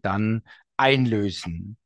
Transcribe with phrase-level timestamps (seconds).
[0.00, 0.42] dann
[0.76, 1.76] einlösen.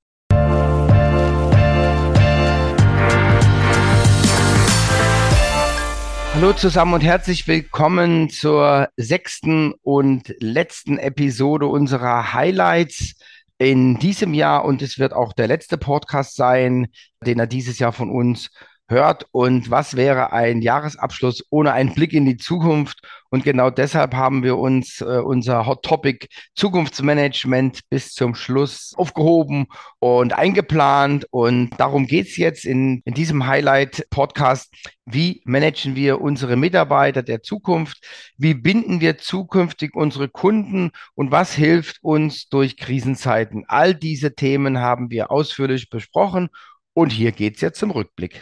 [6.37, 13.15] Hallo zusammen und herzlich willkommen zur sechsten und letzten Episode unserer Highlights
[13.57, 16.89] in diesem Jahr und es wird auch der letzte Podcast sein,
[17.25, 18.51] den er dieses Jahr von uns
[18.89, 19.27] hört.
[19.33, 23.01] Und was wäre ein Jahresabschluss ohne einen Blick in die Zukunft?
[23.31, 29.67] Und genau deshalb haben wir uns äh, unser Hot Topic Zukunftsmanagement bis zum Schluss aufgehoben
[29.99, 31.27] und eingeplant.
[31.31, 34.73] Und darum geht's jetzt in, in diesem Highlight-Podcast.
[35.05, 37.99] Wie managen wir unsere Mitarbeiter der Zukunft?
[38.39, 40.93] Wie binden wir zukünftig unsere Kunden?
[41.15, 43.65] Und was hilft uns durch Krisenzeiten?
[43.67, 46.49] All diese Themen haben wir ausführlich besprochen.
[46.97, 48.41] Und hier geht's jetzt zum Rückblick.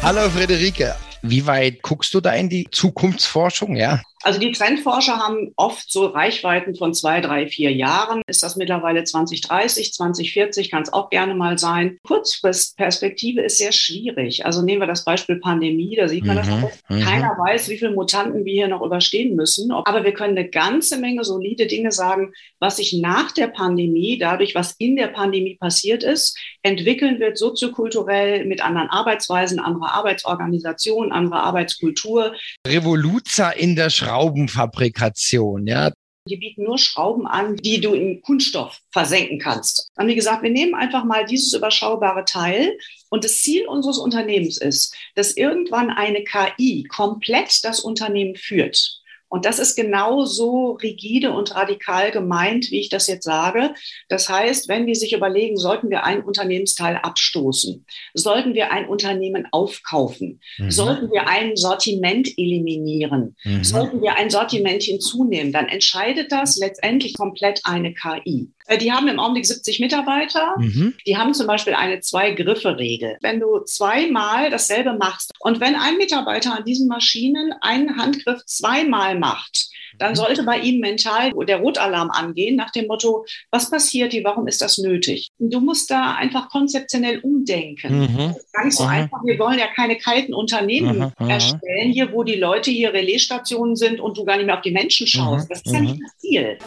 [0.00, 4.00] Hallo Friederike, wie weit guckst du da in die Zukunftsforschung, ja?
[4.22, 8.22] Also die Trendforscher haben oft so Reichweiten von zwei, drei, vier Jahren.
[8.26, 11.98] Ist das mittlerweile 2030, 2040, kann es auch gerne mal sein.
[12.02, 14.46] Kurzfristperspektive ist sehr schwierig.
[14.46, 16.72] Also nehmen wir das Beispiel Pandemie, da sieht man mhm, das auch.
[16.88, 17.00] Mhm.
[17.00, 19.70] Keiner weiß, wie viele Mutanten wir hier noch überstehen müssen.
[19.70, 24.54] Aber wir können eine ganze Menge solide Dinge sagen, was sich nach der Pandemie, dadurch,
[24.54, 31.42] was in der Pandemie passiert ist, entwickeln wird, soziokulturell mit anderen Arbeitsweisen, anderer Arbeitsorganisation, anderer
[31.42, 32.34] Arbeitskultur.
[32.66, 34.05] Revoluzer in der Schraube.
[34.06, 35.92] Schraubenfabrikation, ja.
[36.28, 39.90] Die bieten nur Schrauben an, die du in Kunststoff versenken kannst.
[39.96, 42.76] Haben wir gesagt, wir nehmen einfach mal dieses überschaubare Teil
[43.10, 49.02] und das Ziel unseres Unternehmens ist, dass irgendwann eine KI komplett das Unternehmen führt.
[49.28, 53.74] Und das ist genauso rigide und radikal gemeint, wie ich das jetzt sage.
[54.08, 59.46] Das heißt, wenn wir sich überlegen, sollten wir einen Unternehmensteil abstoßen, sollten wir ein Unternehmen
[59.50, 60.70] aufkaufen, mhm.
[60.70, 63.64] sollten wir ein Sortiment eliminieren, mhm.
[63.64, 68.50] sollten wir ein Sortiment hinzunehmen, dann entscheidet das letztendlich komplett eine KI.
[68.66, 70.54] Äh, die haben im Augenblick 70 Mitarbeiter.
[70.58, 70.94] Mhm.
[71.06, 73.18] Die haben zum Beispiel eine Zwei-Griffe-Regel.
[73.20, 79.18] Wenn du zweimal dasselbe machst und wenn ein Mitarbeiter an diesen Maschinen einen Handgriff zweimal
[79.18, 80.16] macht, dann mhm.
[80.16, 84.60] sollte bei ihm mental der Rotalarm angehen nach dem Motto, was passiert hier, warum ist
[84.60, 85.28] das nötig?
[85.38, 88.00] Du musst da einfach konzeptionell umdenken.
[88.00, 88.16] Mhm.
[88.16, 88.90] Das ist gar nicht so mhm.
[88.90, 89.18] einfach.
[89.24, 91.12] Wir wollen ja keine kalten Unternehmen mhm.
[91.18, 91.30] mhm.
[91.30, 94.70] erstellen, hier, wo die Leute hier Relaisstationen sind und du gar nicht mehr auf die
[94.70, 95.48] Menschen schaust.
[95.48, 95.52] Mhm.
[95.52, 96.58] Das ist ja nicht das Ziel.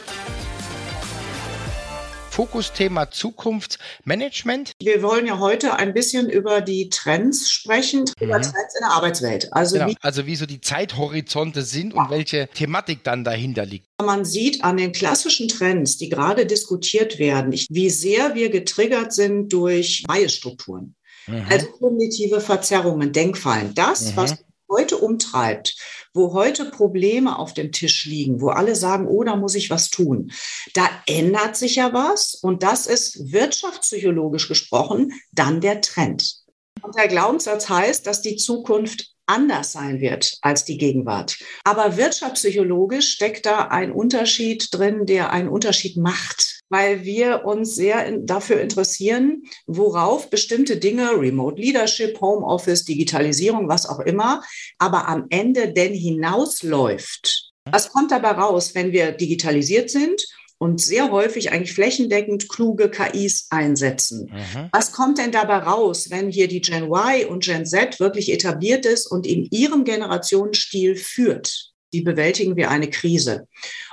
[2.40, 4.72] Fokusthema Zukunftsmanagement.
[4.80, 8.28] Wir wollen ja heute ein bisschen über die Trends sprechen, mhm.
[8.28, 9.52] über Trends in der Arbeitswelt.
[9.52, 9.90] Also, genau.
[9.90, 13.88] wie, also wie so die Zeithorizonte sind und welche Thematik dann dahinter liegt.
[14.02, 19.52] Man sieht an den klassischen Trends, die gerade diskutiert werden, wie sehr wir getriggert sind
[19.52, 20.96] durch Biasstrukturen.
[21.28, 21.46] Mhm.
[21.50, 23.74] Also kognitive Verzerrungen, Denkfallen.
[23.76, 24.16] Das, mhm.
[24.16, 24.38] was
[24.70, 25.76] heute umtreibt,
[26.14, 29.90] wo heute Probleme auf dem Tisch liegen, wo alle sagen, oh, da muss ich was
[29.90, 30.32] tun,
[30.74, 36.36] da ändert sich ja was und das ist wirtschaftspsychologisch gesprochen dann der Trend.
[36.82, 41.38] Und der Glaubenssatz heißt, dass die Zukunft anders sein wird als die Gegenwart.
[41.64, 48.06] Aber wirtschaftspsychologisch steckt da ein Unterschied drin, der einen Unterschied macht weil wir uns sehr
[48.06, 54.44] in, dafür interessieren, worauf bestimmte Dinge, Remote Leadership, Homeoffice, Digitalisierung, was auch immer,
[54.78, 57.52] aber am Ende denn hinausläuft.
[57.66, 60.26] Was kommt dabei raus, wenn wir digitalisiert sind?
[60.60, 64.30] und sehr häufig eigentlich flächendeckend kluge KIs einsetzen.
[64.32, 64.70] Mhm.
[64.72, 68.86] Was kommt denn dabei raus, wenn hier die Gen Y und Gen Z wirklich etabliert
[68.86, 71.72] ist und in ihrem Generationsstil führt?
[71.92, 73.48] Wie bewältigen wir eine Krise?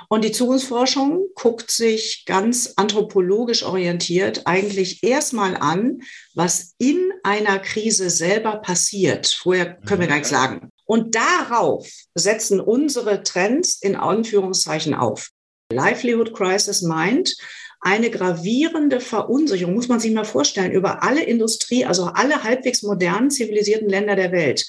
[0.09, 6.01] Und die Zukunftsforschung guckt sich ganz anthropologisch orientiert eigentlich erstmal an,
[6.33, 9.27] was in einer Krise selber passiert.
[9.27, 10.69] Vorher können wir gar nichts sagen.
[10.85, 15.31] Und darauf setzen unsere Trends in Anführungszeichen auf.
[15.71, 17.35] Livelihood Crisis meint,
[17.79, 23.29] eine gravierende Verunsicherung, muss man sich mal vorstellen, über alle Industrie, also alle halbwegs modernen
[23.29, 24.65] zivilisierten Länder der Welt.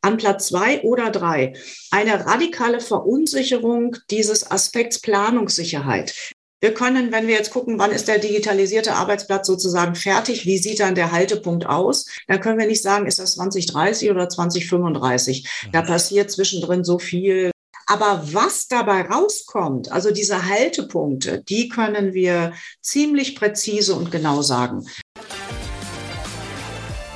[0.00, 1.54] An Platz zwei oder drei
[1.90, 6.14] eine radikale Verunsicherung dieses Aspekts Planungssicherheit.
[6.62, 10.78] Wir können, wenn wir jetzt gucken, wann ist der digitalisierte Arbeitsplatz sozusagen fertig, wie sieht
[10.78, 15.48] dann der Haltepunkt aus, dann können wir nicht sagen, ist das 2030 oder 2035.
[15.72, 15.86] Da mhm.
[15.86, 17.50] passiert zwischendrin so viel.
[17.86, 24.84] Aber was dabei rauskommt, also diese Haltepunkte, die können wir ziemlich präzise und genau sagen.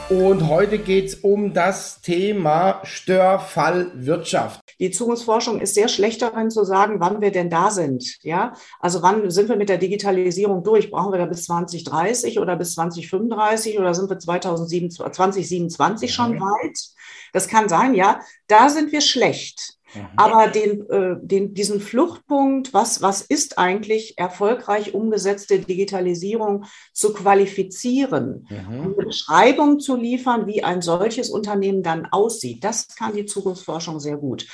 [0.08, 4.60] Und heute geht es um das Thema Störfallwirtschaft.
[4.78, 8.18] Die Zukunftsforschung ist sehr schlecht darin zu sagen, wann wir denn da sind.
[8.22, 10.92] Ja, also wann sind wir mit der Digitalisierung durch?
[10.92, 16.40] Brauchen wir da bis 2030 oder bis 2035 oder sind wir 2027 schon mhm.
[16.40, 16.78] weit?
[17.32, 18.20] Das kann sein, ja.
[18.46, 19.75] Da sind wir schlecht.
[19.96, 20.08] Mhm.
[20.16, 28.46] Aber den, äh, den, diesen Fluchtpunkt, was, was ist eigentlich erfolgreich umgesetzte Digitalisierung zu qualifizieren,
[28.48, 28.80] mhm.
[28.82, 34.16] eine Beschreibung zu liefern, wie ein solches Unternehmen dann aussieht, das kann die Zukunftsforschung sehr
[34.16, 34.46] gut.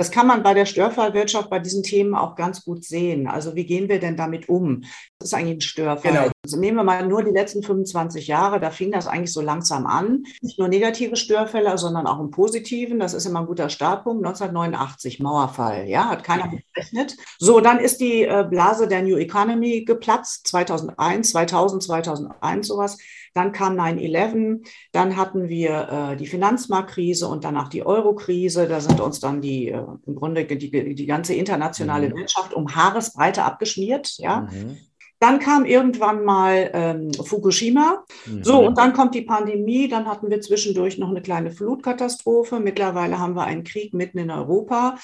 [0.00, 3.26] Das kann man bei der Störfallwirtschaft bei diesen Themen auch ganz gut sehen.
[3.26, 4.80] Also wie gehen wir denn damit um?
[5.18, 6.12] Das ist eigentlich ein Störfall.
[6.12, 6.30] Genau.
[6.42, 9.84] Also nehmen wir mal nur die letzten 25 Jahre, da fing das eigentlich so langsam
[9.86, 10.24] an.
[10.40, 12.98] Nicht nur negative Störfälle, sondern auch im positiven.
[12.98, 14.24] Das ist immer ein guter Startpunkt.
[14.24, 15.86] 1989, Mauerfall.
[15.86, 17.18] Ja, hat keiner gerechnet.
[17.38, 20.48] So, dann ist die äh, Blase der New Economy geplatzt.
[20.48, 22.96] 2001, 2000, 2001 sowas.
[23.32, 28.66] Dann kam 9-11, dann hatten wir äh, die Finanzmarktkrise und danach die Euro-Krise.
[28.66, 32.16] Da sind uns dann die, äh, im Grunde die, die ganze internationale mhm.
[32.16, 34.16] Wirtschaft um Haaresbreite abgeschmiert.
[34.18, 34.48] Ja.
[34.50, 34.78] Mhm.
[35.20, 38.04] Dann kam irgendwann mal ähm, Fukushima.
[38.24, 38.42] Mhm.
[38.42, 39.86] So, und dann kommt die Pandemie.
[39.86, 42.58] Dann hatten wir zwischendurch noch eine kleine Flutkatastrophe.
[42.58, 44.96] Mittlerweile haben wir einen Krieg mitten in Europa.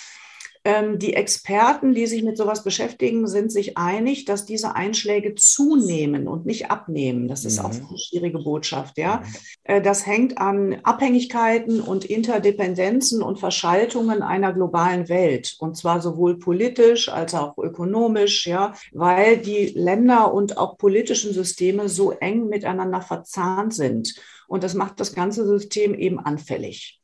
[0.66, 6.26] Ähm, die Experten, die sich mit sowas beschäftigen, sind sich einig, dass diese Einschläge zunehmen
[6.26, 7.28] und nicht abnehmen.
[7.28, 7.66] Das ist mhm.
[7.66, 8.98] auch eine schwierige Botschaft.
[8.98, 9.34] Ja, mhm.
[9.62, 16.36] Äh, das hängt an Abhängigkeiten und Interdependenzen und Verschaltungen einer globalen Welt und zwar sowohl
[16.40, 18.48] politisch als auch ökonomisch.
[18.48, 24.16] Ja, weil die Länder und auch politischen Systeme so eng miteinander verzahnt sind
[24.48, 27.00] und das macht das ganze System eben anfällig.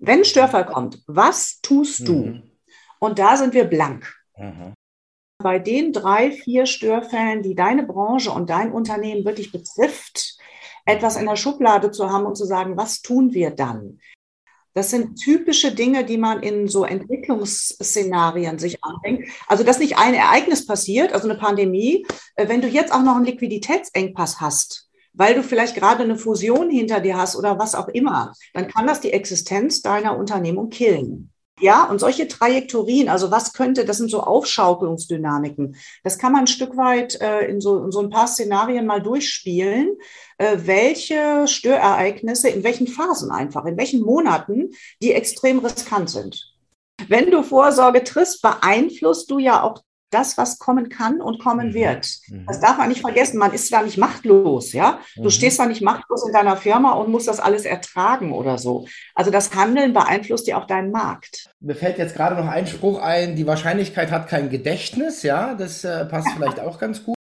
[0.00, 2.14] Wenn Störfall kommt, was tust du?
[2.14, 2.51] Mhm.
[3.02, 4.14] Und da sind wir blank.
[4.38, 4.74] Mhm.
[5.42, 10.38] Bei den drei, vier Störfällen, die deine Branche und dein Unternehmen wirklich betrifft,
[10.86, 13.98] etwas in der Schublade zu haben und zu sagen, was tun wir dann?
[14.72, 19.28] Das sind typische Dinge, die man in so Entwicklungsszenarien sich andenkt.
[19.48, 22.06] Also, dass nicht ein Ereignis passiert, also eine Pandemie,
[22.36, 26.70] äh, wenn du jetzt auch noch einen Liquiditätsengpass hast, weil du vielleicht gerade eine Fusion
[26.70, 31.31] hinter dir hast oder was auch immer, dann kann das die Existenz deiner Unternehmung killen.
[31.62, 35.76] Ja, und solche Trajektorien, also was könnte, das sind so Aufschaukelungsdynamiken.
[36.02, 39.00] Das kann man ein Stück weit äh, in, so, in so ein paar Szenarien mal
[39.00, 39.96] durchspielen,
[40.38, 44.70] äh, welche Störereignisse, in welchen Phasen einfach, in welchen Monaten,
[45.00, 46.52] die extrem riskant sind.
[47.06, 49.82] Wenn du Vorsorge triffst, beeinflusst du ja auch
[50.12, 51.74] das, was kommen kann und kommen mhm.
[51.74, 52.08] wird.
[52.28, 52.46] Mhm.
[52.46, 53.38] Das darf man nicht vergessen.
[53.38, 55.00] Man ist da nicht machtlos, ja.
[55.16, 55.30] Du mhm.
[55.30, 58.86] stehst da nicht machtlos in deiner Firma und musst das alles ertragen oder so.
[59.14, 61.50] Also das Handeln beeinflusst ja auch deinen Markt.
[61.60, 65.54] Mir fällt jetzt gerade noch ein Spruch ein, die Wahrscheinlichkeit hat kein Gedächtnis, ja.
[65.54, 67.16] Das äh, passt vielleicht auch ganz gut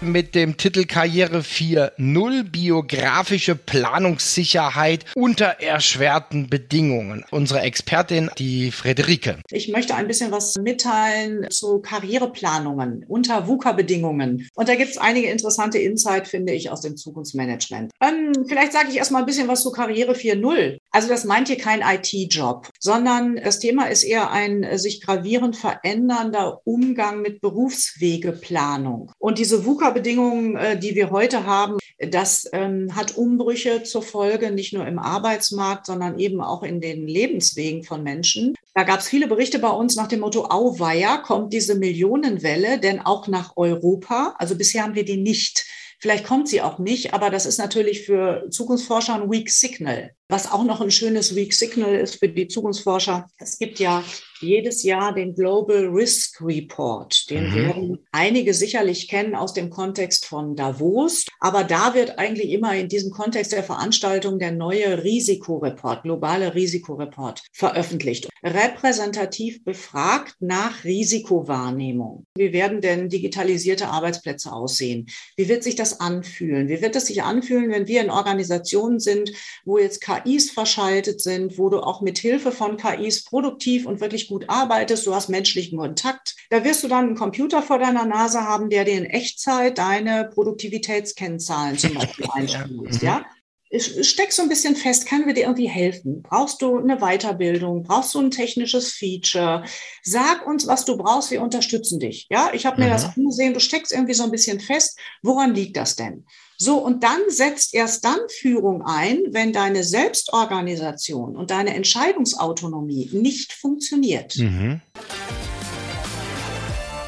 [0.00, 7.24] mit dem Titel Karriere 4.0 biografische Planungssicherheit unter erschwerten Bedingungen.
[7.30, 9.38] Unsere Expertin, die Frederike.
[9.50, 14.48] Ich möchte ein bisschen was mitteilen zu Karriereplanungen unter VUCA-Bedingungen.
[14.54, 17.90] Und da gibt es einige interessante Insight, finde ich, aus dem Zukunftsmanagement.
[18.00, 20.78] Ähm, vielleicht sage ich erstmal ein bisschen was zu Karriere 4.0.
[20.90, 26.60] Also das meint hier kein IT-Job, sondern das Thema ist eher ein sich gravierend verändernder
[26.64, 29.12] Umgang mit Berufswegeplanung.
[29.18, 34.50] Und diese VUCA Lieferbedingungen, äh, die wir heute haben, das ähm, hat Umbrüche zur Folge,
[34.50, 38.54] nicht nur im Arbeitsmarkt, sondern eben auch in den Lebenswegen von Menschen.
[38.74, 43.00] Da gab es viele Berichte bei uns nach dem Motto, Auweia, kommt diese Millionenwelle denn
[43.00, 44.34] auch nach Europa?
[44.38, 45.66] Also bisher haben wir die nicht.
[46.00, 50.12] Vielleicht kommt sie auch nicht, aber das ist natürlich für Zukunftsforscher ein Weak Signal.
[50.30, 54.04] Was auch noch ein schönes Weak Signal ist für die Zukunftsforscher, es gibt ja
[54.40, 57.28] jedes Jahr den Global Risk Report.
[57.30, 57.54] Den mhm.
[57.54, 61.26] werden einige sicherlich kennen aus dem Kontext von Davos.
[61.40, 67.42] Aber da wird eigentlich immer in diesem Kontext der Veranstaltung der neue Risikoreport, globale Risikoreport
[67.52, 68.28] veröffentlicht.
[68.42, 72.26] Repräsentativ befragt nach Risikowahrnehmung.
[72.36, 75.06] Wie werden denn digitalisierte Arbeitsplätze aussehen?
[75.36, 76.68] Wie wird sich das anfühlen?
[76.68, 79.32] Wie wird es sich anfühlen, wenn wir in Organisationen sind,
[79.64, 84.28] wo jetzt KIs verschaltet sind, wo du auch mit Hilfe von KIs produktiv und wirklich
[84.28, 86.36] gut arbeitest, du hast menschlichen Kontakt.
[86.50, 90.30] Da wirst du dann einen Computer vor deiner Nase haben, der dir in Echtzeit deine
[90.32, 93.02] Produktivitätskennzahlen zum Beispiel einspielt.
[93.02, 93.24] ja?
[93.70, 96.22] Steck so ein bisschen fest, können wir dir irgendwie helfen?
[96.22, 97.82] Brauchst du eine Weiterbildung?
[97.82, 99.64] Brauchst du ein technisches Feature?
[100.02, 102.26] Sag uns, was du brauchst, wir unterstützen dich.
[102.30, 102.92] Ja, ich habe mir mhm.
[102.92, 104.98] das angesehen, du steckst irgendwie so ein bisschen fest.
[105.22, 106.24] Woran liegt das denn?
[106.56, 113.52] So, und dann setzt erst dann Führung ein, wenn deine Selbstorganisation und deine Entscheidungsautonomie nicht
[113.52, 114.36] funktioniert.
[114.36, 114.80] Mhm.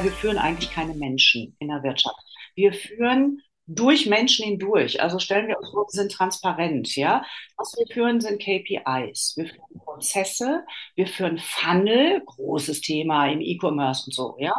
[0.02, 2.21] Wir führen eigentlich keine Menschen in der Wirtschaft.
[2.55, 3.43] Wir führen
[3.74, 5.00] durch Menschen hindurch.
[5.00, 7.24] Also stellen wir uns vor, wir sind transparent, ja.
[7.56, 9.34] Was wir führen, sind KPIs.
[9.36, 10.64] Wir führen Prozesse,
[10.96, 14.54] wir führen Funnel, großes Thema im E-Commerce und so, ja.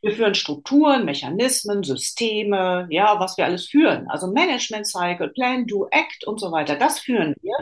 [0.00, 4.08] Wir führen Strukturen, Mechanismen, Systeme, ja, was wir alles führen.
[4.08, 6.74] Also Management Cycle, Plan, Do, Act und so weiter.
[6.76, 7.54] Das führen wir.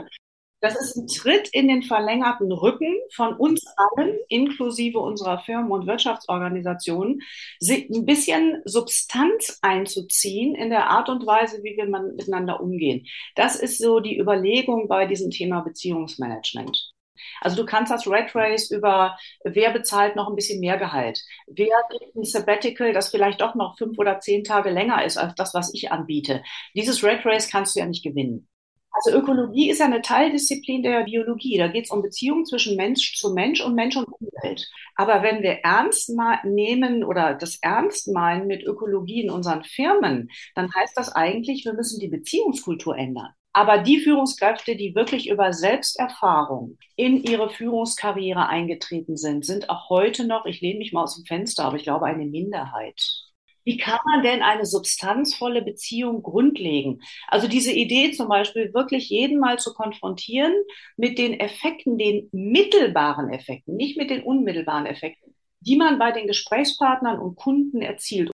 [0.61, 5.87] Das ist ein Tritt in den verlängerten Rücken von uns allen, inklusive unserer Firmen und
[5.87, 7.23] Wirtschaftsorganisationen,
[7.63, 13.07] ein bisschen Substanz einzuziehen in der Art und Weise, wie wir miteinander umgehen.
[13.37, 16.93] Das ist so die Überlegung bei diesem Thema Beziehungsmanagement.
[17.41, 21.21] Also du kannst das Red Race über, wer bezahlt noch ein bisschen mehr Gehalt?
[21.47, 25.35] Wer kriegt ein Sabbatical, das vielleicht doch noch fünf oder zehn Tage länger ist als
[25.35, 26.43] das, was ich anbiete?
[26.75, 28.49] Dieses Red Race kannst du ja nicht gewinnen.
[28.93, 31.59] Also Ökologie ist ja eine Teildisziplin der Biologie.
[31.59, 34.69] Da geht es um Beziehungen zwischen Mensch zu Mensch und Mensch und Umwelt.
[34.97, 36.11] Aber wenn wir ernst
[36.45, 41.73] nehmen oder das ernst meinen mit Ökologie in unseren Firmen, dann heißt das eigentlich, wir
[41.73, 43.31] müssen die Beziehungskultur ändern.
[43.53, 50.27] Aber die Führungskräfte, die wirklich über Selbsterfahrung in ihre Führungskarriere eingetreten sind, sind auch heute
[50.27, 53.30] noch, ich lehne mich mal aus dem Fenster, aber ich glaube, eine Minderheit.
[53.71, 57.03] Wie kann man denn eine substanzvolle Beziehung grundlegen?
[57.29, 60.53] Also diese Idee zum Beispiel wirklich jeden mal zu konfrontieren
[60.97, 66.27] mit den Effekten, den mittelbaren Effekten, nicht mit den unmittelbaren Effekten, die man bei den
[66.27, 68.33] Gesprächspartnern und Kunden erzielt.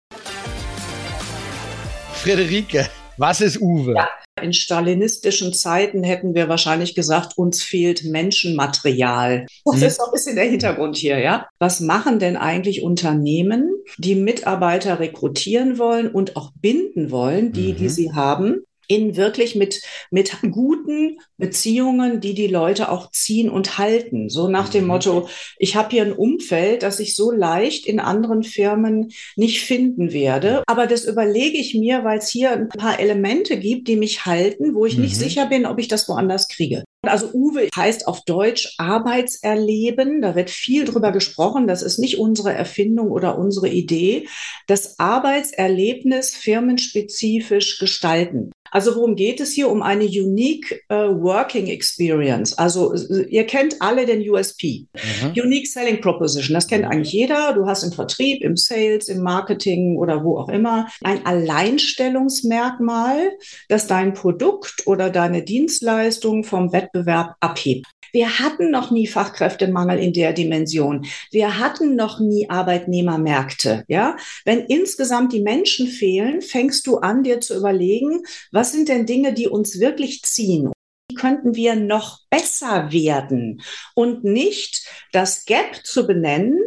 [2.12, 3.94] Friederike, was ist Uwe?
[3.96, 4.10] Ja,
[4.42, 9.46] in stalinistischen Zeiten hätten wir wahrscheinlich gesagt, uns fehlt Menschenmaterial.
[9.66, 9.84] Das mhm.
[9.84, 11.48] ist so ein bisschen der Hintergrund hier, ja.
[11.60, 17.78] Was machen denn eigentlich Unternehmen, die Mitarbeiter rekrutieren wollen und auch binden wollen, die, mhm.
[17.78, 18.64] die sie haben?
[18.88, 24.30] In wirklich mit, mit guten Beziehungen, die die Leute auch ziehen und halten.
[24.30, 24.88] So nach dem mhm.
[24.88, 30.12] Motto, ich habe hier ein Umfeld, das ich so leicht in anderen Firmen nicht finden
[30.12, 30.64] werde.
[30.68, 34.76] Aber das überlege ich mir, weil es hier ein paar Elemente gibt, die mich halten,
[34.76, 35.04] wo ich mhm.
[35.04, 36.84] nicht sicher bin, ob ich das woanders kriege.
[37.04, 40.22] Also Uwe heißt auf Deutsch Arbeitserleben.
[40.22, 41.68] Da wird viel drüber gesprochen.
[41.68, 44.28] Das ist nicht unsere Erfindung oder unsere Idee.
[44.68, 48.52] Das Arbeitserlebnis firmenspezifisch gestalten.
[48.72, 49.70] Also worum geht es hier?
[49.70, 52.58] Um eine unique uh, working experience.
[52.58, 52.96] Also
[53.30, 54.88] ihr kennt alle den USP.
[54.94, 55.34] Mhm.
[55.44, 56.56] Unique Selling Proposition.
[56.56, 57.54] Das kennt eigentlich jeder.
[57.54, 63.32] Du hast im Vertrieb, im Sales, im Marketing oder wo auch immer ein Alleinstellungsmerkmal,
[63.68, 67.88] das dein Produkt oder deine Dienstleistung vom Wettbewerb abhebt.
[68.14, 71.06] Wir hatten noch nie Fachkräftemangel in der Dimension.
[71.32, 73.86] Wir hatten noch nie Arbeitnehmermärkte.
[73.88, 79.08] Ja, wenn insgesamt die Menschen fehlen, fängst du an, dir zu überlegen, was sind denn
[79.08, 80.72] Dinge, die uns wirklich ziehen?
[81.10, 83.62] Wie könnten wir noch besser werden
[83.96, 86.60] und nicht das Gap zu benennen,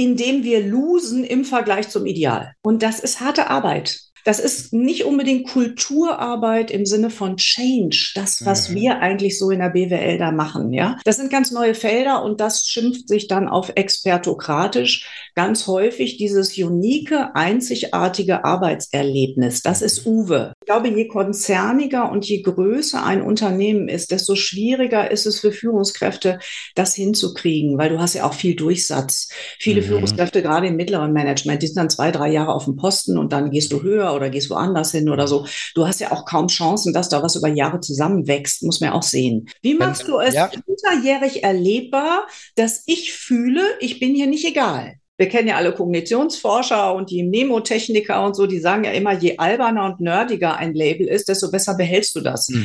[0.00, 2.54] indem wir losen im Vergleich zum Ideal.
[2.62, 4.00] Und das ist harte Arbeit.
[4.24, 8.74] Das ist nicht unbedingt Kulturarbeit im Sinne von Change, das, was mhm.
[8.74, 10.98] wir eigentlich so in der BWL da machen, ja.
[11.04, 16.56] Das sind ganz neue Felder und das schimpft sich dann auf expertokratisch ganz häufig dieses
[16.58, 19.62] unique, einzigartige Arbeitserlebnis.
[19.62, 20.52] Das ist Uwe.
[20.62, 25.52] Ich glaube, je konzerniger und je größer ein Unternehmen ist, desto schwieriger ist es für
[25.52, 26.38] Führungskräfte,
[26.74, 29.30] das hinzukriegen, weil du hast ja auch viel Durchsatz.
[29.58, 29.86] Viele mhm.
[29.86, 33.32] Führungskräfte, gerade im mittleren Management, die sind dann zwei, drei Jahre auf dem Posten und
[33.32, 35.46] dann gehst du höher oder gehst woanders hin oder so.
[35.74, 39.02] Du hast ja auch kaum Chancen, dass da was über Jahre zusammenwächst, muss man auch
[39.02, 39.48] sehen.
[39.62, 40.50] Wie machst du es ja.
[40.50, 44.99] hinterjährig erlebbar, dass ich fühle, ich bin hier nicht egal?
[45.20, 49.36] Wir kennen ja alle Kognitionsforscher und die Mnemotechniker und so, die sagen ja immer, je
[49.36, 52.48] alberner und nerdiger ein Label ist, desto besser behältst du das.
[52.48, 52.64] Mhm.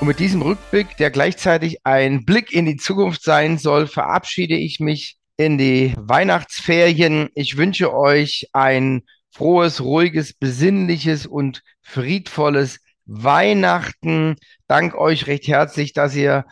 [0.00, 4.80] Und mit diesem Rückblick, der gleichzeitig ein Blick in die Zukunft sein soll, verabschiede ich
[4.80, 7.28] mich in die Weihnachtsferien.
[7.36, 14.34] Ich wünsche euch ein frohes, ruhiges, besinnliches und friedvolles Weihnachten.
[14.66, 16.44] Dank euch recht herzlich, dass ihr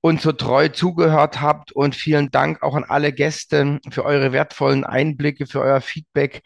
[0.00, 4.84] uns so treu zugehört habt und vielen Dank auch an alle Gäste für eure wertvollen
[4.84, 6.42] Einblicke, für euer Feedback.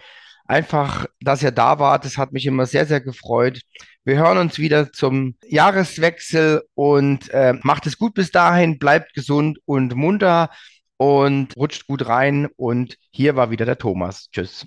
[0.47, 3.61] Einfach, dass ihr da wart, das hat mich immer sehr, sehr gefreut.
[4.05, 9.59] Wir hören uns wieder zum Jahreswechsel und äh, macht es gut bis dahin, bleibt gesund
[9.65, 10.51] und munter
[10.99, 12.49] und rutscht gut rein.
[12.57, 14.29] Und hier war wieder der Thomas.
[14.31, 14.67] Tschüss.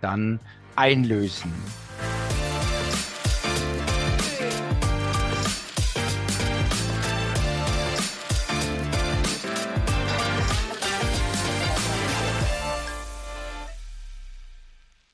[0.00, 0.40] dann
[0.76, 1.52] einlösen.